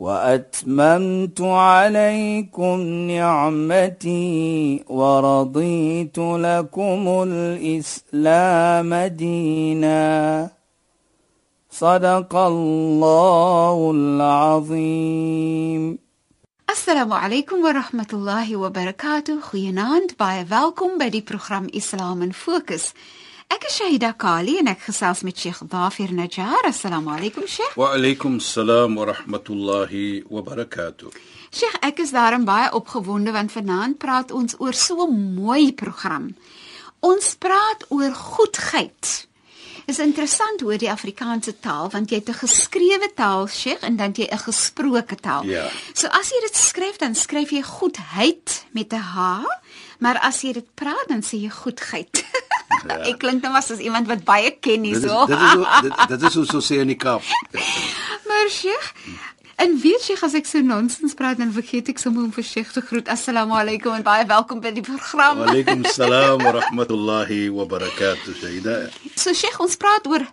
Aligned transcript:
وأتممت 0.00 1.40
عليكم 1.40 2.80
نعمتي 3.10 4.84
ورضيت 4.88 6.18
لكم 6.18 7.24
الإسلام 7.28 8.94
دينا. 8.94 10.50
صدق 11.70 12.36
الله 12.36 13.90
العظيم. 13.94 15.98
السلام 16.70 17.12
عليكم 17.12 17.56
ورحمة 17.56 18.06
الله 18.12 18.56
وبركاته. 18.56 19.40
خيانات 19.40 20.18
باي 20.20 20.46
فالكم 20.46 20.98
بدي 20.98 21.24
برنامج 21.30 21.76
اسلام 21.76 22.30
فوكس 22.30 22.92
Ek 23.48 23.62
is 23.64 23.78
Shahida 23.78 24.10
Kali 24.12 24.58
en 24.60 24.68
ek 24.68 24.82
gesels 24.90 25.22
met 25.24 25.38
Sheikh 25.40 25.62
Dafir 25.72 26.10
Najjar. 26.12 26.66
Assalamu 26.68 27.08
alaykum 27.14 27.46
Sheikh. 27.48 27.78
Wa 27.80 27.94
alaykum 27.96 28.34
assalam 28.42 28.98
wa 29.00 29.06
rahmatullahi 29.08 30.26
wa 30.28 30.42
barakatuh. 30.44 31.08
Sheikh, 31.48 31.78
ek 31.88 32.02
is 32.04 32.12
daarom 32.12 32.44
baie 32.44 32.68
opgewonde 32.76 33.32
want 33.32 33.54
vanaand 33.54 33.96
praat 34.04 34.34
ons 34.36 34.58
oor 34.60 34.76
so 34.76 35.06
'n 35.06 35.34
mooi 35.40 35.72
program. 35.72 36.36
Ons 37.00 37.36
praat 37.40 37.88
oor 37.88 38.12
goedheid. 38.12 39.26
Is 39.86 39.98
interessant 39.98 40.60
hoor 40.60 40.76
die 40.76 40.92
Afrikaanse 40.92 41.56
taal 41.58 41.88
want 41.88 42.10
jy 42.10 42.20
het 42.20 42.28
'n 42.28 42.44
geskrewe 42.44 43.08
taal, 43.14 43.48
Sheikh, 43.48 43.82
en 43.82 43.96
dan 43.96 44.12
jy 44.12 44.28
'n 44.28 44.44
gesproke 44.44 45.16
taal. 45.16 45.44
Ja. 45.44 45.70
So 45.94 46.06
as 46.08 46.28
jy 46.28 46.40
dit 46.40 46.56
skryf, 46.56 46.98
dan 46.98 47.14
skryf 47.14 47.50
jy 47.50 47.62
goedheid 47.62 48.66
met 48.72 48.92
'n 48.92 49.00
H, 49.00 49.44
maar 50.00 50.18
as 50.20 50.42
jy 50.42 50.52
dit 50.52 50.74
praat, 50.74 51.08
dan 51.08 51.22
sê 51.22 51.40
jy 51.40 51.48
goedheid. 51.48 52.12
Ja. 52.86 52.98
Ek 53.10 53.18
klink 53.18 53.42
nou 53.42 53.54
as 53.58 53.70
iemand 53.78 54.06
wat 54.10 54.24
baie 54.28 54.50
ken 54.60 54.82
Dit 54.86 54.96
is 54.96 55.02
hierso. 55.02 55.26
dit 55.26 55.38
is 55.38 55.82
dit, 55.88 56.08
dit 56.14 56.22
is 56.30 56.34
hoe 56.34 56.46
so 56.46 56.60
sê 56.64 56.80
in 56.84 56.92
die 56.92 56.98
Kaap. 57.00 57.22
maar 58.28 58.48
Sheikh, 58.52 58.88
en 59.58 59.74
weet 59.82 60.06
jy 60.08 60.16
as 60.22 60.34
ek 60.38 60.46
so 60.46 60.62
nonsens 60.62 61.16
praat 61.18 61.40
dan 61.42 61.52
vergeet 61.52 61.88
ek 61.90 61.98
sommer 61.98 62.22
om 62.28 62.32
Sheikh 62.32 62.72
te 62.72 62.80
groet. 62.80 63.08
Assalamu 63.08 63.56
alaykum 63.58 63.96
en 63.98 64.06
baie 64.06 64.26
welkom 64.26 64.60
by 64.64 64.70
die 64.76 64.84
program. 64.86 65.42
Wa 65.42 65.50
alaykum 65.52 65.84
assalam 65.88 66.44
wa 66.44 66.54
rahmatullahi 66.60 67.48
wa 67.50 67.66
barakatuh. 67.66 68.34
Shaida. 68.42 68.76
So 69.16 69.34
Sheikh, 69.34 69.58
ons 69.60 69.76
praat 69.76 70.06
oor 70.06 70.26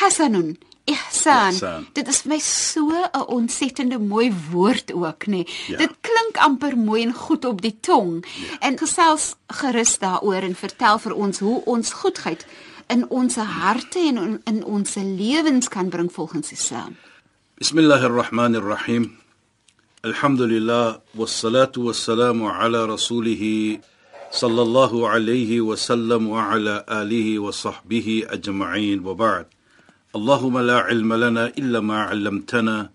hasanun 0.00 0.54
Ihsan. 0.84 1.52
Ihsan. 1.52 1.86
Dit 1.94 2.08
is 2.08 2.22
vir 2.22 2.32
my 2.32 2.38
so 2.38 2.90
'n 2.90 3.26
ontsettende 3.26 3.98
mooi 3.98 4.32
woord 4.50 4.92
ook, 4.92 5.26
nê. 5.26 5.46
Ja. 5.66 5.78
Dit 5.78 5.92
klink 6.00 6.36
amper 6.36 6.76
mooi 6.76 7.02
en 7.02 7.14
goed 7.14 7.44
op 7.44 7.62
die 7.62 7.76
tong. 7.80 8.24
Ja. 8.24 8.58
En 8.58 8.78
gesels 8.78 9.34
gerus 9.46 9.98
daaroor 9.98 10.42
en 10.42 10.54
vertel 10.54 10.98
vir 10.98 11.14
ons 11.14 11.38
hoe 11.38 11.64
ons 11.64 11.92
goedheid 11.92 12.46
in 12.88 13.08
ons 13.08 13.34
harte 13.36 13.98
en 13.98 14.40
in, 14.44 14.64
ons 14.64 14.94
lewens 14.94 15.68
kan 15.68 15.88
bring 15.88 16.12
volgens 16.12 16.52
Islam. 16.52 16.96
Bismillahir 17.58 18.10
Rahmanir 18.10 18.62
Rahim. 18.62 19.18
Alhamdulillah 20.02 20.98
wassalatu 21.14 21.84
wassalamu 21.86 22.50
ala 22.50 22.86
rasulih 22.86 23.78
sallallahu 24.30 25.06
alayhi 25.06 25.60
wa 25.60 25.76
sallam 25.76 26.28
wa 26.28 26.50
ala 26.50 26.84
alihi 26.86 27.38
wa 27.38 27.52
sahbihi 27.52 28.26
ajma'in 28.26 29.02
wa 29.02 29.14
ba'd. 29.14 29.46
اللهم 30.15 30.57
لا 30.59 30.77
علم 30.77 31.13
لنا 31.13 31.47
إلا 31.47 31.79
ما 31.79 32.01
علمتنا 32.01 32.89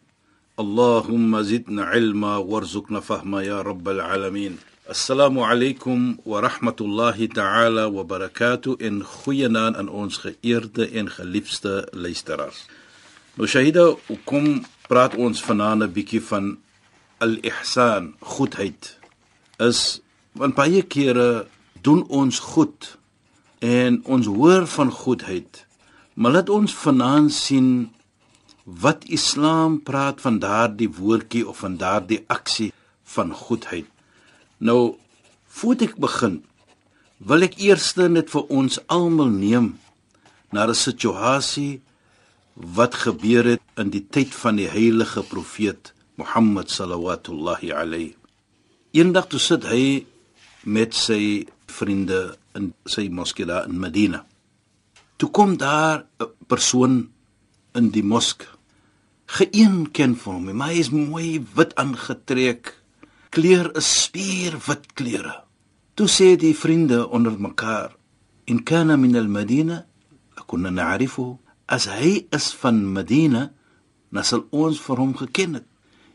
اللهم 0.58 1.42
زدنا 1.42 1.84
علما 1.84 2.36
وارزقنا 2.36 3.00
فهما 3.00 3.42
يا 3.42 3.62
رب 3.62 3.88
العالمين 3.88 4.56
السلام 4.90 5.38
عليكم 5.40 6.16
ورحمة 6.26 6.76
الله 6.80 7.26
تعالى 7.26 7.84
وبركاته 7.84 8.76
إن 8.82 9.02
خينا 9.04 9.80
أن 9.80 9.88
ons 9.88 10.18
geëerde 10.18 10.90
en 10.90 11.08
geliefde 11.08 11.88
luisteraars. 11.92 12.66
Nou 13.34 13.48
Shahida, 13.48 13.94
kom 14.24 14.64
praat 14.88 15.14
ons 15.16 15.42
vanaand 15.42 15.82
'n 15.82 15.92
bietjie 15.92 16.20
van 16.20 16.58
al-ihsan, 17.18 18.14
goedheid. 18.20 18.98
Is 19.58 20.00
want 20.32 20.54
baie 20.54 20.82
kere 20.82 21.46
doen 21.80 22.02
ons 22.08 22.38
goed 22.38 22.98
en 23.58 24.00
ons 24.04 24.26
hoor 24.26 24.66
van 24.66 24.90
goedheid. 24.90 25.65
Maar 26.17 26.31
laat 26.31 26.49
ons 26.49 26.73
vanaand 26.73 27.33
sien 27.33 27.67
wat 28.65 29.05
Islam 29.05 29.77
praat 29.85 30.21
van 30.21 30.39
daardie 30.41 30.89
woordjie 30.89 31.45
of 31.47 31.61
van 31.61 31.77
daardie 31.77 32.23
aksie 32.27 32.71
van 33.03 33.33
goedheid. 33.33 33.85
Nou, 34.57 34.97
voordat 35.47 35.91
ek 35.91 35.99
begin, 36.01 36.39
wil 37.17 37.45
ek 37.45 37.59
eers 37.61 37.93
net 37.95 38.33
vir 38.33 38.49
ons 38.49 38.79
almal 38.89 39.29
neem 39.29 39.77
na 40.51 40.65
'n 40.65 40.73
situasie 40.73 41.81
wat 42.55 42.93
gebeur 43.05 43.45
het 43.45 43.61
in 43.77 43.89
die 43.89 44.05
tyd 44.09 44.33
van 44.33 44.55
die 44.57 44.69
heilige 44.69 45.21
profeet 45.23 45.93
Mohammed 46.17 46.69
sallallahu 46.69 47.71
alayhi. 47.71 48.15
Eendag 48.91 49.27
toe 49.27 49.39
sit 49.39 49.63
hy 49.63 50.05
met 50.63 50.95
sy 50.95 51.45
vriende 51.67 52.37
in 52.55 52.73
sy 52.85 53.07
moskee 53.09 53.45
daar 53.45 53.69
in 53.69 53.79
Medina. 53.79 54.25
Toe 55.17 55.29
kom 55.29 55.57
daar 55.57 56.05
'n 56.19 56.29
persoon 56.47 57.09
in 57.73 57.89
die 57.89 58.03
mosk. 58.03 58.45
Geen 59.25 59.91
ken 59.91 60.15
van 60.15 60.33
hom, 60.33 60.55
maar 60.55 60.69
hy 60.69 60.79
is 60.79 60.89
mooi 60.89 61.45
wit 61.55 61.75
aangetrek. 61.75 62.83
Kleur 63.29 63.75
is 63.75 64.03
spierwit 64.03 64.93
kleure. 64.93 65.43
Toe 65.93 66.07
sê 66.07 66.37
die 66.37 66.55
vriende 66.55 67.09
onder 67.09 67.39
mekaar: 67.39 67.95
"In 68.45 68.63
kana 68.63 68.95
min 68.95 69.15
al-Madina, 69.15 69.85
kunna 70.47 70.69
na'rifu." 70.69 71.37
As 71.65 71.85
hy 71.85 72.27
is 72.31 72.53
van 72.53 72.93
Medina, 72.93 73.51
dan 74.11 74.23
sal 74.23 74.45
ons 74.51 74.79
vir 74.79 74.97
hom 74.97 75.15
geken 75.17 75.53
het. 75.53 75.65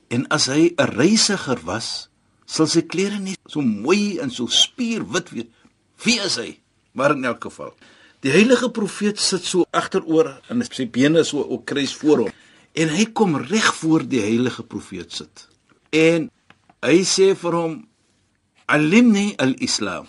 En 0.09 0.27
as 0.29 0.47
hy 0.47 0.73
'n 0.77 0.89
reisiger 0.97 1.61
was, 1.65 2.09
sal 2.47 2.67
sy 2.67 2.83
klere 2.83 3.19
nie 3.19 3.37
so 3.47 3.61
mooi 3.61 4.19
en 4.19 4.31
so 4.31 4.47
spierwit 4.47 5.31
wees. 5.31 5.47
Wie 6.05 6.21
is 6.21 6.37
hy? 6.37 6.61
Maar 6.93 7.11
in 7.11 7.25
elk 7.25 7.45
geval, 7.45 7.75
die 8.23 8.31
heilige 8.31 8.71
profeet 8.71 9.19
sit 9.19 9.45
so 9.45 9.67
agteroor 9.75 10.37
en 10.53 10.63
sy 10.67 10.87
bene 10.87 11.25
so 11.27 11.43
op 11.43 11.65
kruis 11.67 11.95
voor 11.99 12.25
hom 12.25 12.35
en 12.73 12.93
hy 12.95 13.09
kom 13.13 13.37
reg 13.37 13.69
voor 13.81 14.07
die 14.09 14.23
heilige 14.23 14.63
profeet 14.65 15.13
sit. 15.13 15.49
En 15.93 16.31
hy 16.83 16.99
sê 17.05 17.33
vir 17.37 17.57
hom: 17.59 17.75
"Alimni 18.67 19.35
al-Islam." 19.37 20.07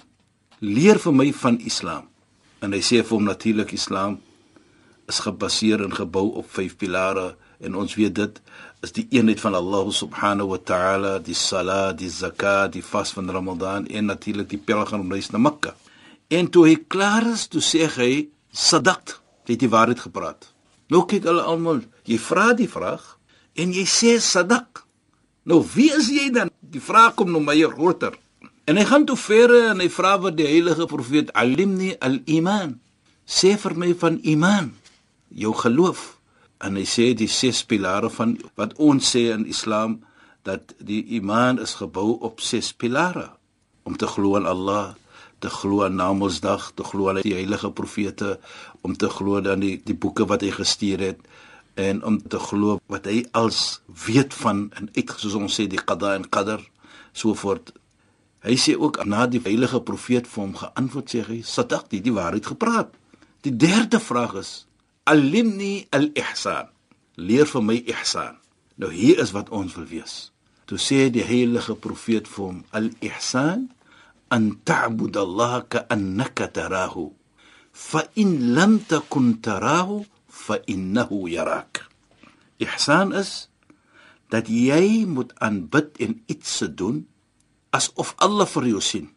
Leer 0.63 1.00
vir 1.00 1.13
my 1.13 1.34
van 1.34 1.57
Islam. 1.59 2.07
En 2.62 2.72
hy 2.72 2.79
sê 2.79 3.01
vir 3.03 3.18
hom 3.18 3.25
natuurlik 3.28 3.74
Islam 3.75 4.22
is 5.12 5.19
gebaseer 5.19 5.84
en 5.84 5.91
gebou 5.91 6.30
op 6.40 6.47
vyf 6.56 6.78
pilare 6.80 7.35
en 7.59 7.75
ons 7.75 7.95
weet 7.95 8.16
dit 8.16 8.40
is 8.84 8.91
die 8.95 9.07
eenheid 9.12 9.40
van 9.40 9.56
Allah 9.56 9.91
subhanahu 9.91 10.53
wa 10.53 10.57
ta'ala, 10.57 11.19
die 11.19 11.35
salat, 11.35 11.97
die 12.00 12.09
zakat, 12.09 12.72
die 12.74 12.84
vas 12.84 13.12
van 13.16 13.30
Ramadan 13.30 13.88
en 13.88 14.06
natuurlik 14.06 14.50
die 14.50 14.59
pelgrimreis 14.59 15.31
na 15.31 15.40
Mekka. 15.40 15.75
En 16.33 16.49
toe 16.49 16.66
hy 16.69 16.77
klaar 16.89 17.27
is, 17.33 17.45
toe 17.51 17.61
sê 17.61 17.85
hy 17.97 18.11
sadaqt, 18.49 19.19
jy 19.45 19.53
het 19.53 19.61
die 19.61 19.69
waarheid 19.69 20.01
gepraat. 20.01 20.47
Nou 20.89 21.03
kyk 21.09 21.27
hulle 21.29 21.44
almal, 21.45 21.83
jy 22.09 22.17
vra 22.21 22.51
die 22.57 22.69
vraag 22.69 23.03
en 23.59 23.73
jy 23.75 23.85
sê 23.89 24.16
sadaq. 24.21 24.81
Nou 25.49 25.61
wie 25.75 25.91
is 25.94 26.09
jy 26.13 26.29
dan? 26.33 26.51
Die 26.59 26.81
vraag 26.81 27.17
kom 27.19 27.31
nou 27.33 27.44
meer 27.44 27.73
groter. 27.75 28.16
En 28.65 28.80
hy 28.80 28.85
gaan 28.88 29.06
toe 29.06 29.18
verder 29.19 29.74
en 29.74 29.83
hy 29.83 29.89
vra 29.91 30.15
vir 30.24 30.35
die 30.38 30.47
heilige 30.47 30.88
profeet, 30.88 31.33
"Alimni 31.33 31.95
al-iman." 32.00 32.80
Sê 33.27 33.57
vir 33.57 33.75
my 33.75 33.94
van 33.94 34.19
iman, 34.24 34.74
jou 35.30 35.53
geloof. 35.53 36.18
En 36.59 36.75
hy 36.75 36.85
sê 36.85 37.13
die 37.15 37.27
ses 37.27 37.63
pilare 37.63 38.09
van 38.09 38.38
wat 38.56 38.74
ons 38.77 39.15
sê 39.15 39.33
in 39.33 39.45
Islam 39.45 40.03
dat 40.44 40.74
die 40.80 41.03
iman 41.19 41.59
is 41.59 41.74
gebou 41.75 42.19
op 42.19 42.39
ses 42.39 42.74
pilare 42.74 43.31
om 43.83 43.97
te 43.97 44.07
glo 44.07 44.38
in 44.38 44.45
Allah, 44.45 44.95
te 45.44 45.51
glo 45.51 45.84
aan 45.84 45.98
Namedsdag, 46.00 46.72
te 46.78 46.86
glo 46.88 47.10
aan 47.12 47.22
die 47.24 47.36
heilige 47.36 47.72
profete, 47.75 48.38
om 48.81 48.95
te 48.95 49.10
glo 49.12 49.42
aan 49.42 49.63
die 49.63 49.75
die 49.84 49.95
boeke 49.95 50.28
wat 50.30 50.45
hy 50.45 50.54
gestuur 50.56 51.04
het 51.04 51.24
en 51.80 52.04
om 52.06 52.19
te 52.22 52.40
glo 52.40 52.80
wat 52.92 53.07
hy 53.10 53.24
als 53.34 53.81
weet 54.06 54.34
van 54.44 54.68
en 54.78 54.90
uit 54.94 55.13
soos 55.18 55.36
ons 55.40 55.56
sê 55.60 55.66
die 55.68 55.81
qada 55.81 56.13
en 56.16 56.28
qadar 56.30 56.62
so 57.12 57.34
voort. 57.34 57.74
Hy 58.44 58.56
sê 58.60 58.75
ook 58.78 59.00
na 59.07 59.25
die 59.28 59.42
heilige 59.44 59.81
profeet 59.88 60.28
vir 60.30 60.44
hom 60.44 60.54
geantwoord 60.60 61.10
sê 61.10 61.24
hy 61.28 61.40
sadaq 61.48 61.90
die, 61.92 62.01
die 62.04 62.13
waarheid 62.13 62.45
gepraat. 62.54 62.94
Die 63.44 63.56
derde 63.56 64.00
vraag 64.04 64.38
is 64.40 64.51
alimni 65.10 65.88
al-ihsan. 65.95 66.69
Leer 67.16 67.48
vir 67.50 67.63
my 67.63 67.80
ihsan. 67.92 68.38
Nou 68.80 68.92
hier 68.94 69.19
is 69.24 69.34
wat 69.36 69.51
ons 69.54 69.75
wil 69.78 69.88
wees. 69.90 70.16
Toe 70.69 70.80
sê 70.80 71.07
die 71.13 71.25
heilige 71.25 71.75
profeet 71.75 72.28
vir 72.28 72.45
hom: 72.45 72.60
"Al-ihsan 72.72 73.69
an 74.33 74.50
ta'bud 74.65 75.13
Allah 75.18 75.62
ka'annaka 75.69 76.50
tarahu, 76.50 77.13
fa 77.71 78.01
in 78.18 78.53
lam 78.57 78.81
takun 78.89 79.38
tarahu 79.45 80.03
fa 80.27 80.57
innahu 80.65 81.30
yarak." 81.30 81.85
Ihsan 82.57 83.13
is 83.13 83.50
dat 84.33 84.50
jy 84.50 85.06
moet 85.06 85.33
aanbid 85.38 85.97
en 86.01 86.21
iets 86.25 86.57
se 86.57 86.68
doen 86.74 87.06
asof 87.74 88.13
Allah 88.18 88.50
vir 88.50 88.65
jou 88.74 88.81
sien. 88.81 89.09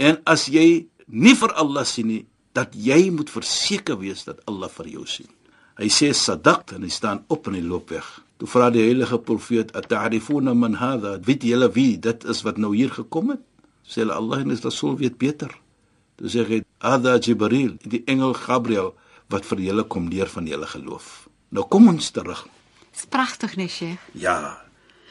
En 0.00 0.20
as 0.24 0.48
jy 0.48 0.88
nie 1.08 1.36
vir 1.36 1.52
Allah 1.60 1.84
sien 1.84 2.08
nie, 2.08 2.24
dat 2.54 2.76
jy 2.76 3.10
moet 3.10 3.30
verseker 3.32 3.98
wees 3.98 4.24
dat 4.24 4.40
Allah 4.48 4.70
vir 4.78 4.92
jou 4.94 5.04
sien. 5.08 5.28
Hy 5.74 5.88
sê 5.90 6.12
sadaq 6.14 6.76
en 6.76 6.86
hy 6.86 6.92
staan 6.92 7.24
op 7.34 7.48
in 7.50 7.58
die 7.58 7.66
loopweg. 7.66 8.06
Toe 8.38 8.48
vra 8.50 8.70
die 8.70 8.84
heilige 8.84 9.18
profeet: 9.18 9.72
"Ata'rifuna 9.74 10.54
man 10.54 10.78
hadha?" 10.78 11.18
Weet 11.18 11.42
julle 11.42 11.70
wie 11.74 11.98
dit 11.98 12.24
is 12.24 12.42
wat 12.46 12.58
nou 12.58 12.74
hier 12.76 12.90
gekom 12.94 13.34
het? 13.34 13.42
Sê 13.88 14.00
hulle 14.02 14.14
Allah 14.16 14.40
en 14.40 14.56
sy 14.56 14.62
Rasul 14.64 14.96
weet 14.96 15.18
beter. 15.18 15.50
Toe 16.16 16.28
sê 16.28 16.44
hy: 16.48 16.62
"Hadha 16.80 17.18
Jibril, 17.18 17.76
die 17.84 18.02
engel 18.06 18.34
Gabriel 18.34 18.94
wat 19.28 19.44
vir 19.44 19.58
julle 19.60 19.84
kom 19.84 20.08
leer 20.08 20.26
van 20.28 20.46
julle 20.46 20.66
geloof." 20.66 21.28
Nou 21.50 21.64
kom 21.68 21.88
ons 21.88 22.10
terug. 22.10 22.46
Dis 22.92 23.06
pragtig, 23.06 23.56
nee, 23.56 23.68
Sheikh. 23.68 23.98
Ja. 24.12 24.60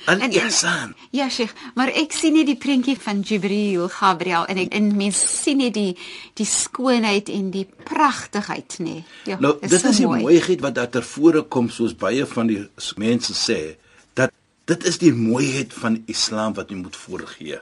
Al-ihsan. 0.06 0.96
Ja, 1.12 1.30
Sheikh, 1.30 1.54
maar 1.76 1.88
ek 1.88 2.12
sien 2.12 2.34
nie 2.34 2.44
die 2.46 2.58
prentjie 2.60 2.98
van 3.00 3.22
Jibril, 3.24 3.88
Gabriel 3.90 4.46
en 4.52 4.58
ek 4.58 4.74
en 4.76 4.90
mens 4.98 5.20
sien 5.44 5.58
nie 5.62 5.72
die 5.72 5.94
die 6.36 6.46
skoonheid 6.48 7.30
en 7.32 7.52
die 7.52 7.66
pragtigheid 7.88 8.76
nie. 8.80 9.04
Ja, 9.26 9.38
Nou, 9.40 9.56
dit 9.62 9.80
so 9.80 9.88
is 9.90 9.98
die 10.02 10.08
mooi. 10.08 10.22
mooiheid 10.22 10.62
wat 10.62 10.76
daar 10.76 10.90
ter 10.90 11.04
vore 11.04 11.44
kom 11.44 11.70
soos 11.70 11.94
baie 11.96 12.26
van 12.26 12.48
die 12.48 12.68
mense 12.98 13.34
sê 13.34 13.76
dat 14.14 14.32
dit 14.66 14.84
is 14.86 14.98
die 14.98 15.14
mooiheid 15.14 15.74
van 15.74 16.02
Islam 16.08 16.54
wat 16.54 16.70
jy 16.70 16.76
moet 16.82 16.96
voorgee. 16.96 17.60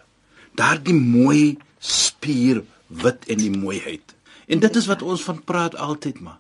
Daardie 0.56 0.98
mooi 0.98 1.58
spier 1.80 2.64
wit 2.88 3.28
en 3.28 3.38
die 3.38 3.52
mooiheid. 3.52 4.16
En 4.48 4.60
dit 4.60 4.76
is 4.76 4.88
wat 4.92 5.02
ons 5.02 5.24
van 5.24 5.44
praat 5.44 5.76
altyd 5.76 6.20
maar. 6.20 6.40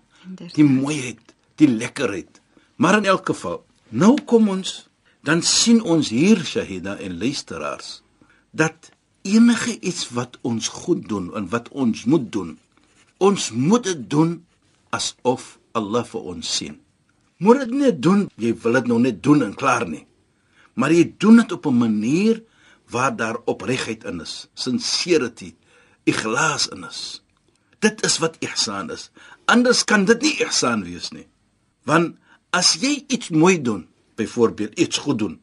Die 0.53 0.67
mooiheid, 0.67 1.35
die 1.55 1.69
lekkerheid. 1.69 2.41
Maar 2.75 2.97
in 2.97 3.05
elk 3.05 3.25
geval, 3.31 3.63
nou 3.89 4.15
kom 4.25 4.49
ons 4.49 4.87
dan 5.21 5.43
sien 5.45 5.83
ons 5.85 6.09
hier 6.09 6.39
Shahida 6.45 6.95
en 6.97 7.19
luisteraars 7.21 8.01
dat 8.51 8.89
enige 9.21 9.77
iets 9.79 10.07
wat 10.17 10.39
ons 10.41 10.67
goed 10.67 11.05
doen 11.09 11.29
en 11.37 11.45
wat 11.49 11.69
ons 11.69 12.05
moet 12.09 12.25
doen 12.33 12.55
Ons 13.21 13.51
moet 13.53 13.83
dit 13.85 13.99
doen 14.09 14.39
asof 14.97 15.59
Allah 15.77 16.01
vir 16.09 16.29
ons 16.33 16.53
sien. 16.57 16.79
Moet 17.37 17.59
dit 17.63 17.73
net 17.83 17.99
doen, 18.01 18.23
jy 18.41 18.53
wil 18.63 18.79
dit 18.79 18.87
nou 18.89 18.97
net 19.03 19.19
doen 19.21 19.43
en 19.45 19.53
klaar 19.57 19.85
nie. 19.85 20.07
Maar 20.73 20.93
jy 20.95 21.03
doen 21.21 21.37
dit 21.37 21.51
op 21.53 21.67
'n 21.69 21.77
manier 21.77 22.41
waar 22.91 23.15
daar 23.15 23.39
opregtheid 23.45 24.03
in 24.03 24.21
is, 24.21 24.47
sincerity, 24.53 25.53
ikhlaas 26.03 26.67
in 26.71 26.85
is. 26.87 27.21
Dit 27.81 28.03
is 28.05 28.17
wat 28.21 28.37
ihsan 28.45 28.91
is. 28.93 29.09
Anders 29.49 29.83
kan 29.83 30.05
dit 30.05 30.21
nie 30.21 30.35
ihsan 30.45 30.83
wees 30.85 31.09
nie. 31.15 31.25
Want 31.87 32.17
as 32.53 32.75
jy 32.81 32.99
iets 33.07 33.31
mooi 33.33 33.57
doen, 33.61 33.87
byvoorbeeld 34.19 34.79
iets 34.79 35.01
goed 35.01 35.19
doen, 35.23 35.39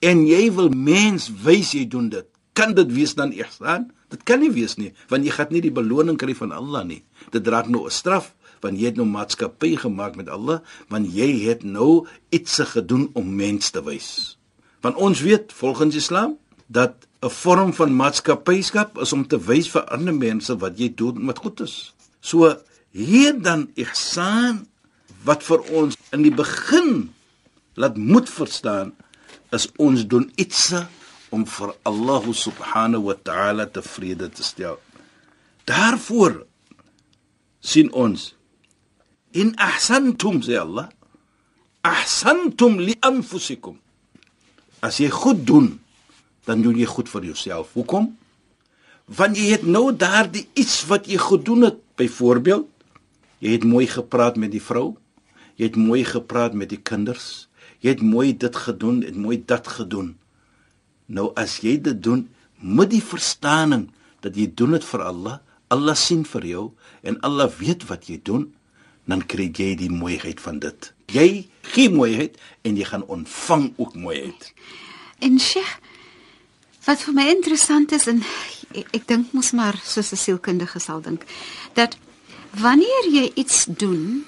en 0.00 0.24
jy 0.26 0.48
wil 0.54 0.72
mens 0.74 1.28
wys 1.44 1.74
jy 1.76 1.84
doen 1.90 2.08
dit, 2.10 2.26
kan 2.52 2.74
dit 2.74 2.90
wees 2.92 3.14
dan 3.14 3.34
ihsan? 3.36 3.90
Dit 4.08 4.24
kan 4.26 4.40
nie 4.40 4.50
wees 4.50 4.78
nie, 4.80 4.90
want 5.12 5.26
jy 5.26 5.34
gaan 5.36 5.52
nie 5.52 5.62
die 5.62 5.74
beloning 5.74 6.16
kry 6.18 6.34
van 6.34 6.54
Allah 6.56 6.86
nie. 6.88 7.02
Dit 7.30 7.46
raak 7.46 7.68
nou 7.68 7.84
'n 7.86 7.92
straf 7.92 8.34
want 8.60 8.78
jy 8.78 8.90
het 8.90 8.98
nou 8.98 9.06
maatskappy 9.06 9.76
gemaak 9.78 10.16
met 10.18 10.28
Allah, 10.28 10.60
want 10.90 11.06
jy 11.14 11.46
het 11.46 11.62
nou 11.62 12.06
iets 12.34 12.58
gedoen 12.72 13.08
om 13.14 13.36
mens 13.36 13.70
te 13.70 13.82
wys. 13.84 14.38
Want 14.82 14.96
ons 14.96 15.20
weet 15.20 15.52
volgens 15.52 15.94
Islam 15.98 16.36
dat 16.68 17.08
'n 17.20 17.30
vorm 17.30 17.72
van 17.74 17.96
maatskappyskap 17.96 18.98
is 18.98 19.12
om 19.12 19.26
te 19.26 19.38
wys 19.40 19.68
vir 19.70 19.84
ander 19.90 20.14
mense 20.14 20.56
wat 20.56 20.78
jy 20.78 20.92
doen 20.94 21.26
wat 21.26 21.38
goed 21.38 21.60
is. 21.60 21.94
So 22.20 22.56
hier 22.92 23.34
dan 23.42 23.70
ihsan 23.74 24.66
wat 25.24 25.42
vir 25.42 25.60
ons 25.72 25.96
in 26.12 26.22
die 26.22 26.34
begin 26.34 27.10
laat 27.74 27.96
moet 27.96 28.28
verstaan 28.30 28.94
is 29.50 29.68
ons 29.76 30.06
doen 30.06 30.30
iets 30.36 30.72
om 31.30 31.46
vir 31.46 31.74
Allah 31.82 32.24
subhanahu 32.32 33.02
wa 33.10 33.16
ta'ala 33.22 33.66
tevrede 33.66 34.28
te 34.30 34.42
stel. 34.42 34.78
Daarvoor 35.64 36.46
sien 37.60 37.92
ons 37.92 38.34
in 39.32 39.52
ahsantum 39.56 40.40
sê 40.44 40.56
Allah 40.60 40.88
ahsantum 41.84 42.78
li 42.80 42.94
anfusikum 43.04 43.76
as 44.84 45.00
jy 45.02 45.10
goed 45.12 45.44
doen 45.46 45.78
dan 46.48 46.64
doen 46.64 46.78
jy 46.80 46.88
goed 46.88 47.10
vir 47.12 47.28
jouself. 47.28 47.74
Hoekom? 47.76 48.14
Want 49.04 49.36
jy 49.36 49.52
het 49.52 49.66
nou 49.68 49.90
daardie 49.96 50.46
iets 50.56 50.80
wat 50.88 51.08
jy 51.08 51.20
gedoen 51.20 51.68
het. 51.68 51.82
Byvoorbeeld 52.00 52.66
jy 53.38 53.52
het 53.54 53.64
mooi 53.68 53.86
gepraat 53.86 54.36
met 54.40 54.50
die 54.54 54.62
vrou. 54.62 54.96
Jy 55.60 55.70
het 55.70 55.76
mooi 55.76 56.04
gepraat 56.04 56.56
met 56.56 56.72
die 56.72 56.80
kinders. 56.80 57.48
Jy 57.84 57.94
het 57.96 58.02
mooi 58.02 58.32
dit 58.36 58.56
gedoen 58.56 59.02
en 59.06 59.20
mooi 59.20 59.42
dat 59.44 59.68
gedoen. 59.68 60.16
Nou 61.06 61.30
as 61.36 61.60
jy 61.64 61.76
dit 61.80 62.02
doen 62.02 62.26
moet 62.58 62.92
jy 62.92 63.00
verstaaning 63.04 63.88
dat 64.24 64.36
jy 64.36 64.48
doen 64.54 64.74
dit 64.74 64.84
vir 64.84 65.04
Allah 65.06 65.38
Allah 65.68 65.94
sien 65.96 66.24
vir 66.24 66.46
jou 66.48 66.64
en 67.04 67.20
Allah 67.26 67.50
weet 67.60 67.84
wat 67.90 68.08
jy 68.08 68.18
doen 68.24 68.48
dan 69.08 69.22
kry 69.24 69.48
jy 69.52 69.74
die 69.80 69.92
mooiheid 69.92 70.40
van 70.40 70.58
dit. 70.60 70.92
Jy 71.12 71.48
gee 71.72 71.88
mooiheid 71.92 72.36
en 72.64 72.76
jy 72.76 72.84
gaan 72.88 73.06
ontvang 73.08 73.70
ook 73.76 73.94
mooiheid. 73.96 74.52
En 75.24 75.38
Sheikh, 75.40 75.78
wat 76.88 77.02
vir 77.04 77.14
my 77.18 77.26
interessant 77.28 77.92
is 77.92 78.06
en 78.08 78.22
ek, 78.72 78.88
ek 78.96 79.04
dink 79.10 79.34
mos 79.36 79.52
maar 79.52 79.76
soos 79.84 80.12
'n 80.12 80.16
sielkundige 80.24 80.80
sal 80.80 81.00
dink, 81.04 81.24
dat 81.74 81.96
wanneer 82.56 83.04
jy 83.12 83.30
iets 83.36 83.66
doen 83.68 84.24